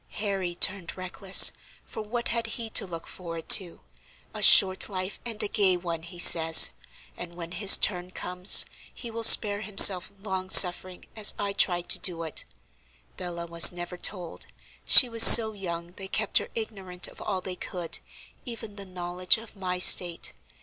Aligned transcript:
Harry 0.13 0.55
turned 0.55 0.97
reckless; 0.97 1.51
for 1.85 2.01
what 2.01 2.29
had 2.29 2.47
he 2.47 2.71
to 2.71 2.87
look 2.87 3.05
forward 3.05 3.47
to? 3.47 3.81
A 4.33 4.41
short 4.41 4.89
life, 4.89 5.19
and 5.27 5.43
a 5.43 5.47
gay 5.47 5.77
one, 5.77 6.01
he 6.01 6.17
says, 6.17 6.71
and 7.15 7.35
when 7.35 7.51
his 7.51 7.77
turn 7.77 8.09
comes 8.09 8.65
he 8.91 9.11
will 9.11 9.21
spare 9.21 9.61
himself 9.61 10.11
long 10.19 10.49
suffering, 10.49 11.05
as 11.15 11.35
I 11.37 11.53
tried 11.53 11.87
to 11.89 11.99
do 11.99 12.23
it. 12.23 12.45
Bella 13.15 13.45
was 13.45 13.71
never 13.71 13.95
told; 13.95 14.47
she 14.85 15.07
was 15.07 15.21
so 15.21 15.53
young 15.53 15.91
they 15.97 16.07
kept 16.07 16.39
her 16.39 16.49
ignorant 16.55 17.07
of 17.07 17.21
all 17.21 17.39
they 17.41 17.55
could, 17.55 17.99
even 18.43 18.77
the 18.77 18.85
knowledge 18.87 19.37
of 19.37 19.55
my 19.55 19.77
state. 19.77 20.33